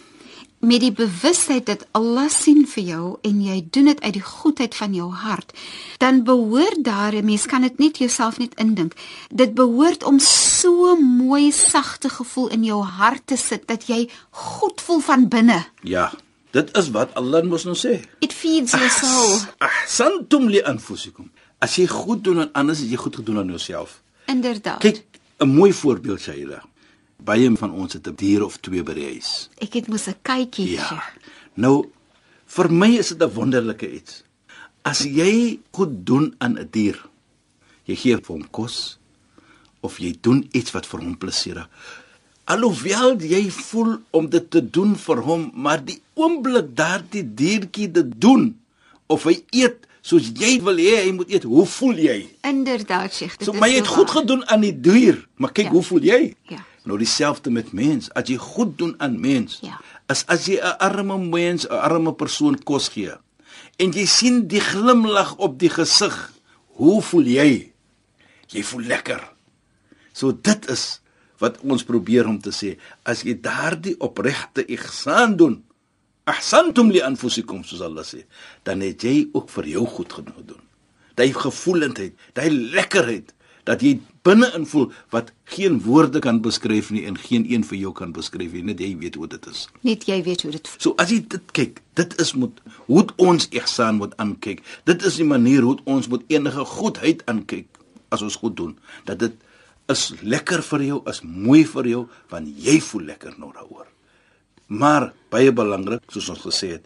met 0.60 0.80
die 0.80 0.92
bewustheid 0.92 1.64
dat 1.66 1.86
Allah 1.96 2.28
sien 2.28 2.66
vir 2.68 2.84
jou 2.84 3.18
en 3.24 3.40
jy 3.40 3.64
doen 3.70 3.86
dit 3.88 4.00
uit 4.00 4.12
die 4.12 4.22
goedheid 4.22 4.74
van 4.74 4.94
jou 4.94 5.08
hart, 5.10 5.52
dan 5.98 6.22
behoort 6.24 6.84
daar 6.84 7.14
'n 7.16 7.24
mens 7.24 7.46
kan 7.46 7.62
dit 7.62 7.78
net 7.78 7.98
jouself 7.98 8.38
net 8.38 8.54
indink. 8.60 8.92
Dit 9.32 9.54
behoort 9.54 10.02
om 10.04 10.18
so 10.18 10.96
mooi 10.96 11.50
sagte 11.52 12.08
gevoel 12.08 12.48
in 12.48 12.64
jou 12.64 12.82
hart 12.84 13.26
te 13.26 13.36
sit 13.36 13.66
dat 13.68 13.86
jy 13.86 14.10
goed 14.30 14.80
voel 14.80 15.00
van 15.00 15.28
binne. 15.28 15.64
ja 15.82 16.12
dit 16.52 16.76
is 16.76 16.90
wat 16.90 17.14
Allah 17.14 17.42
mos 17.44 17.64
nou 17.64 17.76
sê 17.76 18.04
It 18.20 18.32
feeds 18.32 18.72
your 18.72 18.90
soul. 18.90 19.38
ahsantum 19.58 20.48
li 20.48 20.60
anfusikum 20.62 21.30
as 21.60 21.76
jy 21.76 21.86
goed 21.86 22.24
doen 22.24 22.40
aan 22.40 22.52
anders 22.52 22.80
het 22.82 22.90
jy 22.90 22.96
goed 22.96 23.16
gedoen 23.16 23.38
aan 23.38 23.52
jouself 23.52 24.00
Inderdaad. 24.26 24.80
kyk 24.80 25.04
'n 25.38 25.48
mooi 25.48 25.72
voorbeeld 25.72 26.20
Shaila 26.20 26.62
baie 27.20 27.50
van 27.56 27.72
ons 27.72 27.92
het 27.92 28.06
'n 28.08 28.14
dier 28.14 28.44
of 28.44 28.56
twee 28.60 28.82
by 28.82 28.94
die 28.94 29.04
huis 29.12 29.48
Ek 29.60 29.72
het 29.74 29.88
mos 29.88 30.08
'n 30.08 30.16
kykie. 30.22 30.70
Ja. 30.70 31.02
Nou 31.54 31.90
vir 32.46 32.70
my 32.72 32.96
is 32.98 33.08
dit 33.08 33.22
'n 33.22 33.34
wonderlike 33.34 33.86
iets. 33.92 34.22
As 34.82 35.04
jy 35.04 35.60
goed 35.72 36.06
doen 36.06 36.34
aan 36.38 36.58
'n 36.58 36.68
dier, 36.70 36.98
jy 37.84 37.96
gee 37.96 38.16
vir 38.16 38.34
hom 38.36 38.50
kos 38.50 38.98
of 39.80 39.98
jy 39.98 40.16
doen 40.20 40.48
iets 40.52 40.72
wat 40.72 40.86
vir 40.86 41.00
hom 41.00 41.18
plesier. 41.18 41.68
Alhoewel 42.44 43.20
jy 43.20 43.50
voel 43.50 43.98
om 44.10 44.28
dit 44.28 44.50
te 44.50 44.70
doen 44.70 44.96
vir 44.96 45.16
hom, 45.22 45.50
maar 45.54 45.84
die 45.84 46.02
oomblik 46.14 46.76
daardie 46.76 47.34
diertjie 47.34 47.90
dit 47.90 48.20
doen 48.20 48.58
of 49.06 49.24
hy 49.24 49.44
eet 49.50 49.86
soos 50.02 50.30
jy 50.34 50.60
wil 50.62 50.76
hê 50.76 51.04
hy 51.04 51.12
moet 51.12 51.30
eet, 51.30 51.42
hoe 51.42 51.66
voel 51.66 51.94
jy? 51.98 52.28
Inderdaad, 52.42 53.12
Sheikh. 53.12 53.36
dit 53.38 53.46
So 53.46 53.52
is 53.52 53.60
maar 53.60 53.68
jy 53.68 53.76
het 53.76 53.86
goed 53.86 54.06
waar. 54.12 54.16
gedoen 54.22 54.46
aan 54.48 54.60
die 54.60 54.80
dier, 54.80 55.26
maar 55.36 55.52
kyk 55.52 55.64
Ja. 55.64 55.70
hoe 55.70 55.82
voel 55.82 56.00
jy? 56.02 56.34
Ja. 56.48 56.64
Nou 56.84 56.98
dieselfde 56.98 57.50
met 57.50 57.72
mens. 57.72 58.08
As 58.14 58.28
jy 58.28 58.36
goed 58.36 58.78
doen 58.78 58.94
aan 58.98 59.20
mens, 59.20 59.58
Ja. 59.62 59.80
is 60.08 60.24
as 60.26 60.46
jy 60.46 60.56
'n 60.56 60.78
arme 60.78 61.18
mens, 61.18 61.64
'n 61.66 61.72
arme 61.72 62.12
persoon 62.14 62.58
kos 62.64 62.88
gee 62.88 63.12
en 63.78 63.90
jy 63.92 64.06
sien 64.06 64.46
die 64.46 64.60
glimlag 64.60 65.36
op 65.36 65.58
die 65.58 65.68
gesig, 65.70 66.32
hoe 66.76 67.02
voel 67.02 67.24
jy? 67.24 67.72
Jy 68.48 68.62
voel 68.62 68.82
lekker. 68.82 69.32
So 70.12 70.32
dit 70.32 70.70
is 70.70 71.00
wat 71.38 71.58
ons 71.62 71.82
probeer 71.84 72.26
om 72.26 72.38
te 72.40 72.50
sê, 72.50 72.76
as 73.04 73.22
jy 73.22 73.34
daardie 73.40 73.96
opregte 74.00 74.64
ihsan 74.66 75.36
doen, 75.36 75.62
ahsantum 76.28 76.90
li 76.90 77.02
anfusikum 77.04 77.64
soos 77.64 77.82
Allah 77.84 78.04
sê, 78.06 78.24
dan 78.64 78.84
het 78.84 79.04
jy 79.04 79.28
ook 79.32 79.50
vir 79.56 79.68
jou 79.74 79.86
goed 79.86 80.12
gedoen. 80.12 80.62
Daai 81.16 81.32
gevoelendheid, 81.36 82.16
daai 82.34 82.50
lekkerheid 82.50 83.34
dat 83.68 83.82
jy 83.84 83.98
binne-in 84.26 84.64
voel 84.68 84.88
wat 85.14 85.32
geen 85.52 85.78
woorde 85.84 86.20
kan 86.24 86.40
beskryf 86.44 86.90
nie 86.94 87.04
en 87.08 87.18
geen 87.18 87.44
een 87.48 87.64
vir 87.66 87.78
jou 87.78 87.92
kan 87.96 88.12
beskryf 88.16 88.54
nie, 88.56 88.64
net 88.66 88.80
jy 88.82 88.94
weet 89.00 89.18
hoe 89.20 89.28
dit 89.30 89.46
is. 89.50 89.66
Net 89.86 90.06
jy 90.08 90.20
weet 90.26 90.44
hoe 90.44 90.54
dit 90.56 90.70
voel. 90.70 90.80
So 90.80 90.94
as 91.02 91.12
jy 91.12 91.20
dit 91.34 91.52
kyk, 91.56 91.82
dit 92.00 92.16
is 92.22 92.32
moet 92.38 92.60
hoe 92.88 93.04
ons 93.20 93.48
ihsan 93.54 94.00
moet 94.00 94.16
aankyk. 94.22 94.64
Dit 94.88 95.04
is 95.06 95.20
die 95.20 95.28
manier 95.28 95.66
hoe 95.66 95.78
ons 95.84 96.08
moet 96.10 96.24
enige 96.32 96.64
goedheid 96.74 97.24
aankyk 97.30 97.80
as 98.10 98.24
ons 98.26 98.40
goed 98.40 98.56
doen. 98.58 98.74
Dat 99.08 99.22
dit 99.22 99.36
is 99.90 100.10
lekker 100.22 100.62
vir 100.66 100.86
jou, 100.86 101.00
is 101.10 101.22
mooi 101.22 101.64
vir 101.66 101.88
jou 101.94 102.04
want 102.32 102.50
jy 102.66 102.78
voel 102.90 103.08
lekker 103.12 103.38
nou 103.38 103.52
daaroor. 103.54 103.88
Maar 104.70 105.10
baie 105.32 105.50
belangrik, 105.54 106.04
soos 106.14 106.28
ons 106.30 106.44
gesê 106.46 106.76
het, 106.76 106.84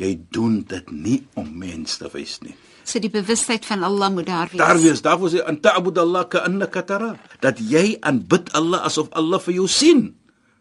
jy 0.00 0.14
doen 0.32 0.62
dit 0.68 0.92
nie 0.92 1.18
om 1.36 1.48
mense 1.60 1.98
te 2.00 2.08
wys 2.12 2.38
nie. 2.44 2.54
So 2.86 3.02
die 3.02 3.10
bewustheid 3.10 3.66
van 3.66 3.82
Allah 3.84 4.12
moet 4.14 4.28
daar 4.28 4.50
wees. 4.52 4.60
Daar 4.60 4.78
wees, 4.80 5.02
daarvoor 5.04 5.32
sê 5.32 5.42
an 5.44 5.58
ta'bud 5.60 5.98
Allah 5.98 6.24
ka 6.30 6.44
annaka 6.46 6.84
tara. 6.86 7.10
Dat 7.42 7.58
jy 7.60 7.96
aanbid 8.00 8.52
Allah 8.56 8.86
asof 8.86 9.10
Allah 9.12 9.42
vir 9.42 9.56
jou 9.58 9.66
sien. 9.68 10.12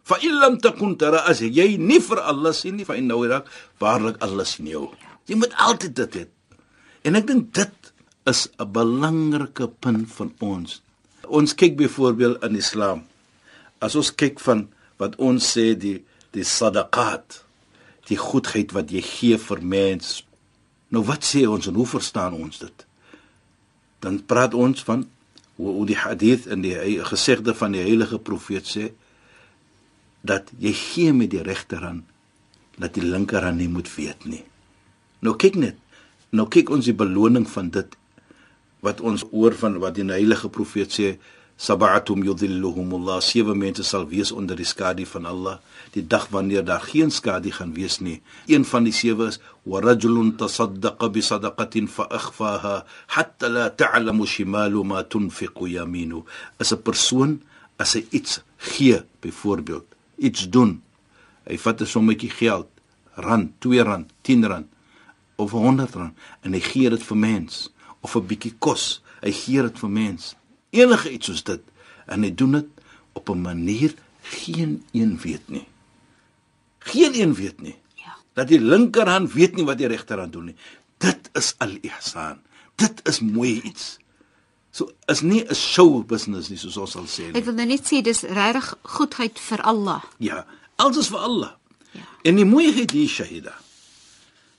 Fa 0.05 0.17
in 0.25 0.35
lam 0.41 0.57
takun 0.61 0.97
tara 0.99 1.23
as 1.29 1.43
jy 1.45 1.75
nie 1.77 2.01
vir 2.01 2.23
Allah 2.25 2.53
sien 2.53 2.75
nie, 2.79 2.87
fa 2.87 2.97
innahu 2.97 3.27
yarak, 3.27 3.47
waarlik 3.79 4.17
Allah 4.25 4.45
sien 4.45 4.67
jou. 4.69 4.89
Jy 5.29 5.37
moet 5.39 5.53
altyd 5.61 5.95
dit 6.01 6.17
hê. 6.19 6.25
En 7.05 7.15
ek 7.15 7.29
dink 7.29 7.53
dit 7.53 7.93
is 8.25 8.49
'n 8.59 8.71
belangrike 8.73 9.69
punt 9.79 10.09
van 10.17 10.33
ons. 10.39 10.81
Ons 11.29 11.53
kyk 11.53 11.77
byvoorbeeld 11.77 12.43
in 12.43 12.55
Islam. 12.55 13.05
As 13.79 13.95
ons 13.95 14.09
kyk 14.15 14.39
van 14.39 14.67
wat 14.97 15.15
ons 15.15 15.41
sê 15.45 15.77
die 15.77 16.03
die 16.35 16.45
sadaqat, 16.45 17.41
die 18.09 18.19
goedheid 18.19 18.73
wat 18.75 18.91
jy 18.93 19.01
gee 19.05 19.39
vir 19.41 19.61
mense. 19.63 20.23
Nou 20.93 21.03
wat 21.07 21.25
sê 21.25 21.45
ons 21.49 21.67
en 21.69 21.77
hoe 21.79 21.87
verstaan 21.89 22.35
ons 22.37 22.59
dit? 22.61 22.85
Dan 24.03 24.21
praat 24.29 24.53
ons 24.53 24.83
van 24.85 25.05
hoe, 25.55 25.85
die 25.87 25.97
hadith 25.97 26.47
en 26.51 26.61
die 26.65 26.75
gesegde 27.07 27.55
van 27.55 27.75
die 27.75 27.83
heilige 27.85 28.19
profeet 28.19 28.67
sê 28.69 28.89
dat 30.25 30.51
jy 30.59 30.73
gee 30.75 31.13
met 31.13 31.31
die 31.31 31.43
regterhand 31.45 32.03
dat 32.75 32.97
die 32.97 33.05
linkerhand 33.05 33.61
nie 33.61 33.69
moet 33.71 33.87
weet 33.95 34.25
nie. 34.27 34.43
Nou 35.23 35.35
kyk 35.39 35.55
net. 35.55 35.77
Nou 36.35 36.47
kyk 36.51 36.69
ons 36.75 36.89
die 36.89 36.97
beloning 36.97 37.45
van 37.47 37.69
dit 37.71 37.93
wat 38.83 38.99
ons 39.01 39.23
oor 39.31 39.55
van 39.55 39.79
wat 39.81 39.95
die 39.95 40.05
heilige 40.09 40.51
profeet 40.51 40.91
sê 40.91 41.13
sab'atum 41.57 42.23
yudhilluhumullah. 42.23 43.21
Sewe 43.21 43.55
mense 43.55 43.83
sal 43.83 44.07
wees 44.07 44.31
onder 44.31 44.55
die 44.55 44.65
skadu 44.65 45.05
van 45.05 45.25
Allah. 45.25 45.59
Die 45.93 46.03
dag 46.03 46.27
wanneer 46.31 46.65
daar 46.65 46.81
geen 46.81 47.11
skadu 47.11 47.51
gaan 47.51 47.73
wees 47.73 47.99
nie. 47.99 48.21
Een 48.47 48.65
van 48.65 48.83
die 48.83 48.93
sewe 48.93 49.27
is 49.31 49.39
wa 49.63 49.79
rajulun 49.79 50.35
tasaddaqa 50.35 51.09
bi 51.09 51.21
sadaqatin 51.21 51.87
fa 51.87 52.07
akhfaha 52.09 52.85
hatta 53.07 53.49
la 53.49 53.69
ta'lamu 53.69 54.25
shimalu 54.25 54.83
ma 54.83 55.03
tunfiqu 55.03 55.67
yaminu. 55.67 56.23
As 56.59 56.73
'n 56.73 56.81
persoon 56.81 57.41
as 57.77 57.95
hy 57.95 58.05
iets 58.11 58.39
gee 58.57 59.01
byvoorbeeld 59.23 59.85
iets 60.17 60.47
doen 60.49 60.79
hy 61.49 61.57
vat 61.57 61.81
'n 61.81 61.91
sommetjie 61.93 62.31
geld 62.31 62.69
rand 63.15 63.51
2 63.59 63.83
rand 63.83 64.07
10 64.21 64.47
rand 64.47 64.67
of 65.35 65.51
100 65.51 65.95
rand 65.95 66.15
en 66.41 66.53
hy 66.53 66.59
gee 66.59 66.89
dit 66.89 67.03
vir 67.03 67.17
mens 67.17 67.69
of 68.01 68.15
'n 68.15 68.27
bietjie 68.27 68.55
kos 68.59 69.01
hy 69.21 69.31
gee 69.31 69.61
dit 69.61 69.79
vir 69.79 69.89
mens 69.89 70.35
enige 70.75 71.11
iets 71.11 71.31
soos 71.31 71.43
dit 71.43 71.61
en 72.05 72.23
hy 72.25 72.31
doen 72.35 72.59
dit 72.59 72.67
op 73.15 73.29
'n 73.29 73.41
manier 73.41 73.95
geen 74.21 74.83
een 74.91 75.19
weet 75.21 75.47
nie. 75.47 75.67
Geen 76.79 77.19
een 77.21 77.33
weet 77.33 77.61
nie. 77.61 77.75
Ja. 77.95 78.15
Dat 78.33 78.47
die 78.47 78.61
linkerhand 78.61 79.33
weet 79.33 79.55
nie 79.55 79.65
wat 79.65 79.77
die 79.77 79.87
regterhand 79.87 80.33
doen 80.33 80.45
nie. 80.45 80.55
Dit 80.97 81.29
is 81.33 81.55
al-ihsan. 81.57 82.41
Dit 82.75 83.01
is 83.07 83.19
mooi 83.19 83.61
iets. 83.61 83.97
So 84.71 84.91
is 85.05 85.21
nie 85.21 85.43
'n 85.47 85.55
show 85.55 86.03
business 86.05 86.49
nie 86.49 86.57
soos 86.57 86.77
ons 86.77 86.91
sal 86.91 87.07
sê 87.07 87.31
nie. 87.31 87.39
Ek 87.39 87.45
wil 87.45 87.53
nou 87.53 87.65
net 87.65 87.85
sê 87.87 88.01
dis 88.01 88.21
regtig 88.21 88.75
goedheid 88.81 89.39
vir 89.39 89.61
Allah. 89.61 90.03
Ja, 90.17 90.45
alles 90.75 90.97
is 90.97 91.07
vir 91.07 91.19
Allah. 91.19 91.51
Ja. 91.91 92.01
En 92.23 92.35
die 92.35 92.45
mooiheid 92.45 92.91
hier 92.91 93.07
Shahida. 93.07 93.53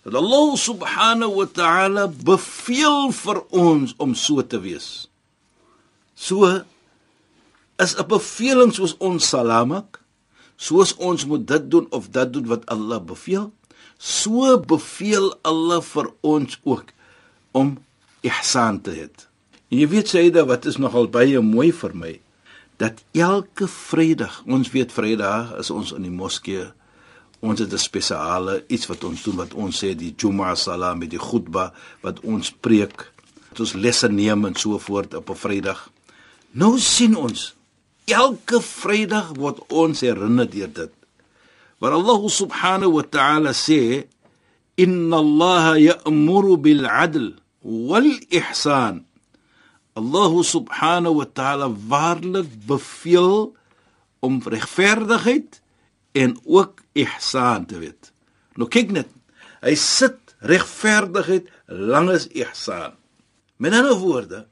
Dat 0.02 0.14
Allah 0.14 0.56
subhanahu 0.56 1.34
wa 1.34 1.46
ta'ala 1.46 2.08
beveel 2.08 3.12
vir 3.12 3.42
ons 3.50 3.94
om 3.96 4.14
so 4.14 4.46
te 4.46 4.60
wees. 4.60 5.08
So 6.16 6.64
is 7.78 7.92
'n 7.94 8.08
beveling 8.08 8.72
soos 8.72 8.96
ons 8.98 9.28
salamak, 9.28 10.00
soos 10.56 10.96
ons 10.96 11.26
moet 11.28 11.46
dit 11.46 11.70
doen 11.70 11.86
of 11.90 12.08
dat 12.08 12.32
doen 12.32 12.46
wat 12.46 12.66
Allah 12.66 13.00
beveel, 13.00 13.52
so 13.98 14.58
beveel 14.58 15.36
Allah 15.42 15.82
vir 15.82 16.10
ons 16.20 16.58
ook 16.64 16.88
om 17.52 17.76
ihsan 18.20 18.80
te 18.80 18.90
hê. 18.90 19.08
En 19.68 19.78
jy 19.78 19.88
weet 19.88 20.08
Saida, 20.08 20.44
wat 20.44 20.64
is 20.64 20.76
nogal 20.76 21.08
baie 21.08 21.40
mooi 21.40 21.72
vir 21.72 21.94
my, 21.94 22.20
dat 22.76 23.04
elke 23.12 23.68
Vrydag, 23.68 24.42
ons 24.46 24.70
weet 24.70 24.92
Vrydag 24.92 25.58
is 25.58 25.70
ons 25.70 25.92
in 25.92 26.02
die 26.02 26.10
moskee 26.10 26.72
Ons 27.40 27.60
het 27.60 27.72
'n 27.72 27.78
spesiale 27.78 28.64
iets 28.66 28.86
wat 28.86 29.04
ons 29.04 29.22
doen 29.22 29.36
wat 29.36 29.54
ons 29.54 29.84
sê 29.84 29.94
die 29.94 30.14
Juma 30.16 30.54
Salam 30.54 30.98
met 30.98 31.10
die 31.10 31.18
khutba 31.18 31.72
wat 32.00 32.20
ons 32.20 32.50
preek. 32.50 33.12
Dat 33.48 33.60
ons 33.60 33.72
lesse 33.72 34.08
neem 34.08 34.44
en 34.44 34.54
so 34.54 34.78
voort 34.78 35.14
op 35.14 35.30
'n 35.30 35.34
Vrydag. 35.34 35.90
Nou 36.56 36.78
sien 36.80 37.12
ons 37.20 37.50
elke 38.08 38.62
Vrydag 38.64 39.34
word 39.36 39.58
ons 39.68 40.00
herinner 40.00 40.48
deur 40.48 40.70
dit. 40.72 40.92
Want 41.82 41.96
Allah 41.98 42.22
subhanahu 42.32 42.94
wa 42.96 43.04
ta'ala 43.04 43.52
sê 43.52 44.06
inna 44.80 45.20
Allah 45.20 45.76
ya'muru 45.76 46.56
bil 46.56 46.88
'adl 46.88 47.34
wal 47.60 48.08
ihsan. 48.32 49.04
Allah 50.00 50.32
subhanahu 50.40 51.20
wa 51.20 51.28
ta'ala 51.28 51.68
waarlik 51.68 52.48
beveel 52.64 53.52
om 54.24 54.40
regverdigheid 54.40 55.60
en 56.16 56.40
ook 56.44 56.80
ihsan 56.96 57.68
te 57.68 57.76
weet. 57.84 58.12
Nou 58.56 58.68
kyk 58.72 58.96
net, 58.96 59.10
hy 59.60 59.76
sit 59.76 60.36
regverdigheid 60.40 61.52
lank 61.68 62.16
as 62.16 62.24
ihsan. 62.32 62.96
Met 63.60 63.76
ander 63.76 64.00
woorde, 64.00 64.46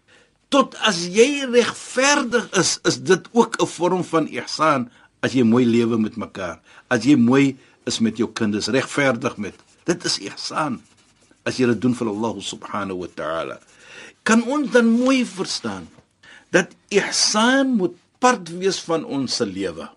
tot 0.55 0.77
as 0.87 1.03
jy 1.11 1.43
regverdig 1.51 2.47
is, 2.55 2.79
is 2.87 3.01
dit 3.03 3.25
ook 3.35 3.59
'n 3.59 3.67
vorm 3.67 4.05
van 4.07 4.29
ihsan 4.31 4.91
as 5.21 5.35
jy 5.35 5.43
mooi 5.43 5.65
lewe 5.67 5.99
met 5.99 6.17
mekaar, 6.17 6.61
as 6.89 7.03
jy 7.03 7.17
mooi 7.17 7.59
is 7.87 7.99
met 7.99 8.17
jou 8.17 8.31
kinders, 8.31 8.69
regverdig 8.69 9.37
met. 9.37 9.55
Dit 9.85 10.05
is 10.05 10.19
ihsan 10.19 10.81
as 11.45 11.59
jy 11.59 11.67
dit 11.67 11.81
doen 11.81 11.95
vir 11.95 12.09
Allah 12.09 12.35
subhanahu 12.41 12.99
wa 13.03 13.11
ta'ala. 13.15 13.59
Kan 14.23 14.43
ons 14.47 14.71
dan 14.71 14.87
mooi 14.87 15.25
verstaan 15.27 15.89
dat 16.51 16.71
ihsan 16.89 17.77
moet 17.77 17.97
part 18.19 18.49
wees 18.49 18.79
van 18.81 19.05
ons 19.05 19.37
se 19.37 19.45
lewe. 19.45 19.91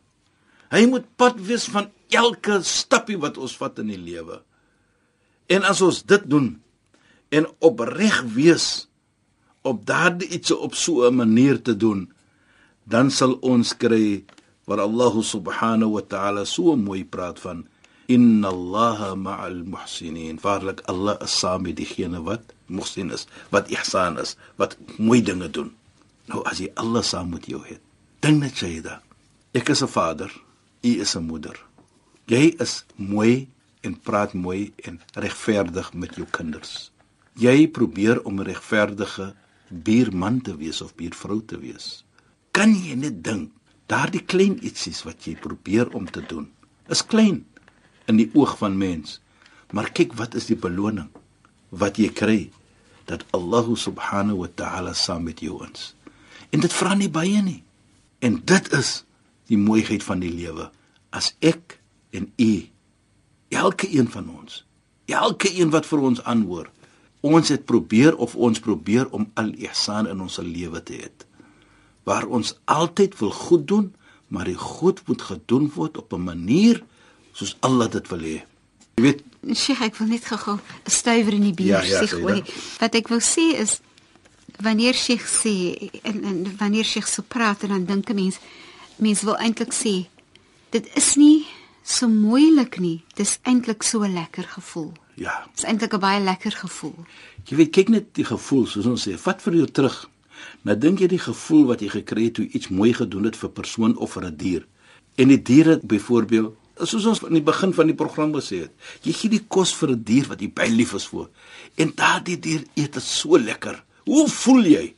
Hy 0.71 0.85
moet 0.85 1.05
part 1.15 1.37
wees 1.39 1.69
van 1.69 1.91
elke 2.09 2.63
stappie 2.63 3.17
wat 3.17 3.37
ons 3.37 3.55
vat 3.55 3.79
in 3.79 3.87
die 3.87 4.01
lewe. 4.01 4.41
En 5.47 5.63
as 5.63 5.81
ons 5.81 6.03
dit 6.03 6.23
doen 6.25 6.59
en 7.29 7.45
opreg 7.59 8.23
wees 8.33 8.86
op 9.67 9.85
daardie 9.85 10.29
iets 10.29 10.51
op 10.51 10.75
so 10.75 11.07
'n 11.07 11.15
manier 11.15 11.61
te 11.61 11.77
doen, 11.77 12.11
dan 12.83 13.11
sal 13.11 13.33
ons 13.41 13.77
kry 13.77 14.23
wat 14.67 14.79
Allah 14.79 15.15
subhanahu 15.21 15.91
wa 15.91 16.01
ta'ala 16.01 16.45
so 16.45 16.75
mooi 16.75 17.05
praat 17.05 17.39
van 17.39 17.67
inna 18.07 18.47
allaha 18.47 19.15
ma'al 19.15 19.63
muhsinin. 19.63 20.39
Waarlik 20.41 20.81
Allah 20.91 21.15
is 21.23 21.39
saam 21.39 21.61
met 21.67 21.75
diegene 21.75 22.21
wat 22.23 22.53
muhsin 22.67 23.11
is, 23.11 23.27
wat 23.51 23.71
ihsan 23.71 24.19
is, 24.19 24.35
wat 24.55 24.77
mooi 24.97 25.21
dinge 25.23 25.49
doen. 25.49 25.71
Nou 26.27 26.43
as 26.43 26.59
jy 26.59 26.71
Allah 26.75 27.03
saam 27.03 27.31
met 27.31 27.47
jou 27.47 27.61
het, 27.63 27.81
dink 28.19 28.43
net 28.43 28.59
jy 28.59 28.81
da. 28.83 29.01
Ek 29.55 29.69
is 29.69 29.83
'n 29.83 29.87
vader, 29.87 30.31
u 30.83 30.91
is 30.99 31.15
'n 31.15 31.23
moeder. 31.23 31.55
Jy 32.27 32.55
is 32.59 32.83
mooi 32.95 33.47
en 33.81 33.95
praat 33.95 34.33
mooi 34.33 34.73
en 34.83 34.99
regverdig 35.15 35.93
met 35.93 36.15
jou 36.15 36.27
kinders. 36.31 36.91
Jy 37.33 37.67
probeer 37.67 38.21
om 38.23 38.41
regverdige 38.41 39.33
buurman 39.69 40.41
te 40.41 40.55
wees 40.57 40.81
of 40.81 40.95
buurvrou 40.95 41.41
te 41.45 41.59
wees. 41.59 42.03
Kan 42.51 42.73
jy 42.75 42.95
net 42.95 43.23
dink, 43.23 43.51
daardie 43.87 44.23
klein 44.23 44.57
ietsies 44.65 45.03
wat 45.07 45.27
jy 45.27 45.35
probeer 45.39 45.91
om 45.95 46.07
te 46.09 46.23
doen, 46.27 46.49
is 46.91 47.03
klein 47.05 47.43
in 48.07 48.19
die 48.19 48.29
oog 48.35 48.57
van 48.59 48.77
mens. 48.79 49.19
Maar 49.71 49.91
kyk 49.91 50.15
wat 50.19 50.35
is 50.39 50.47
die 50.47 50.59
beloning 50.59 51.09
wat 51.69 51.99
jy 51.99 52.07
kry 52.15 52.39
dat 53.07 53.25
Allah 53.35 53.67
subhanahu 53.75 54.43
wa 54.43 54.49
ta'ala 54.55 54.93
saam 54.95 55.27
met 55.27 55.43
jou 55.43 55.59
is. 55.67 55.93
En 56.51 56.63
dit 56.63 56.73
vra 56.73 56.95
nie 56.95 57.11
baie 57.11 57.41
nie. 57.43 57.63
En 58.23 58.39
dit 58.43 58.71
is 58.75 59.03
die 59.51 59.59
mooiheid 59.59 60.03
van 60.03 60.23
die 60.23 60.31
lewe. 60.31 60.69
As 61.11 61.33
ek 61.39 61.79
en 62.15 62.31
u 62.35 62.51
elke 63.55 63.87
een 63.91 64.07
van 64.11 64.27
ons, 64.31 64.63
elke 65.07 65.51
een 65.51 65.71
wat 65.71 65.87
vir 65.87 66.03
ons 66.03 66.23
aanhoor, 66.23 66.71
ons 67.21 67.49
het 67.49 67.65
probeer 67.65 68.15
of 68.17 68.35
ons 68.35 68.59
probeer 68.59 69.09
om 69.09 69.31
al-ihsan 69.33 70.07
in 70.07 70.21
ons 70.21 70.37
lewe 70.37 70.83
te 70.83 70.93
hê. 70.93 71.09
Waar 72.03 72.27
ons 72.27 72.55
altyd 72.65 73.17
wil 73.19 73.31
goed 73.31 73.67
doen, 73.67 73.95
maar 74.27 74.45
die 74.45 74.59
goed 74.59 75.01
moet 75.07 75.21
gedoen 75.21 75.71
word 75.75 75.97
op 75.97 76.13
'n 76.13 76.23
manier 76.23 76.83
soos 77.33 77.57
Allah 77.59 77.91
dit 77.91 78.07
wil 78.07 78.19
hê. 78.19 78.43
Jy 78.95 79.03
weet, 79.03 79.21
Sheikh, 79.53 79.81
ek 79.81 79.95
wil 79.95 80.07
net 80.07 80.25
gou 80.25 80.55
'n 80.55 80.61
stywer 80.89 81.33
in 81.33 81.41
die 81.41 81.53
bier 81.53 81.67
Ja, 81.67 81.81
ja, 81.81 82.05
gooi. 82.05 82.43
Wat 82.79 82.95
ek 82.95 83.07
wil 83.07 83.21
sê 83.21 83.55
is 83.55 83.81
wanneer 84.59 84.93
Sheikh 84.93 85.27
sê 85.27 85.53
en, 86.03 86.23
en 86.23 86.57
wanneer 86.57 86.83
Sheikh 86.83 87.07
so 87.07 87.21
praat 87.21 87.63
en 87.63 87.69
dan 87.69 87.85
dink 87.85 88.09
'n 88.09 88.15
mens 88.15 88.39
mens 88.95 89.21
wil 89.21 89.37
eintlik 89.37 89.73
sê 89.73 90.07
dit 90.69 90.85
is 90.95 91.15
nie 91.15 91.45
so 91.87 92.07
moeilik 92.11 92.79
nie. 92.83 93.03
Dis 93.15 93.39
eintlik 93.43 93.83
so 93.83 94.03
'n 94.03 94.13
lekker 94.13 94.43
gevoel. 94.43 94.91
ja, 95.15 95.45
Dis 95.55 95.63
eintlik 95.65 95.93
'n 95.93 95.99
baie 95.99 96.21
lekker 96.23 96.51
gevoel. 96.51 96.95
Jy 97.45 97.55
weet 97.57 97.71
kyk 97.71 97.89
net 97.89 98.05
die 98.13 98.25
gevoel 98.25 98.65
soos 98.67 98.85
ons 98.85 99.07
sê, 99.07 99.17
vat 99.17 99.41
vir 99.41 99.53
jou 99.53 99.65
terug. 99.65 100.09
Nou 100.61 100.77
dink 100.77 100.99
jy 100.99 101.07
die 101.07 101.19
gevoel 101.19 101.65
wat 101.65 101.81
jy 101.81 101.89
gekry 101.89 102.23
het 102.23 102.33
toe 102.33 102.47
iets 102.47 102.67
mooi 102.67 102.93
gedoen 102.93 103.23
het 103.23 103.35
vir 103.35 103.49
'n 103.49 103.53
persoon 103.53 103.97
of 103.97 104.11
vir 104.11 104.25
'n 104.25 104.35
dier. 104.37 104.65
En 105.15 105.27
die 105.27 105.41
dier 105.41 105.65
het 105.65 105.81
byvoorbeeld 105.87 106.53
soos 106.83 107.05
ons 107.05 107.23
in 107.23 107.33
die 107.33 107.41
begin 107.41 107.73
van 107.73 107.85
die 107.87 107.95
program 107.95 108.33
gesê 108.33 108.59
het, 108.61 108.71
jy 109.01 109.11
gee 109.13 109.29
die 109.29 109.45
kos 109.47 109.73
vir 109.73 109.89
'n 109.91 110.03
dier 110.03 110.27
wat 110.27 110.41
jy 110.41 110.51
baie 110.53 110.69
lief 110.71 110.93
is 110.93 111.07
vir. 111.07 111.29
En 111.77 111.91
daardie 111.95 112.39
dier 112.39 112.63
eet 112.75 112.93
dit 112.93 113.03
so 113.03 113.37
lekker. 113.37 113.83
Hoe 114.05 114.27
voel 114.29 114.63
jy? 114.63 114.93